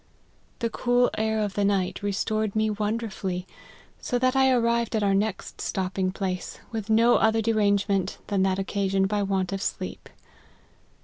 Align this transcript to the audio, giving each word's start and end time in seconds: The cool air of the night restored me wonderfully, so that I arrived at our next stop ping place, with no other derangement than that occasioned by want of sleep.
The 0.57 0.69
cool 0.71 1.11
air 1.15 1.41
of 1.41 1.53
the 1.53 1.63
night 1.63 2.01
restored 2.01 2.55
me 2.55 2.71
wonderfully, 2.71 3.45
so 3.99 4.17
that 4.17 4.35
I 4.35 4.49
arrived 4.49 4.95
at 4.95 5.03
our 5.03 5.13
next 5.13 5.61
stop 5.61 5.93
ping 5.93 6.11
place, 6.11 6.57
with 6.71 6.89
no 6.89 7.17
other 7.17 7.39
derangement 7.39 8.17
than 8.25 8.41
that 8.41 8.57
occasioned 8.57 9.07
by 9.09 9.21
want 9.21 9.53
of 9.53 9.61
sleep. 9.61 10.09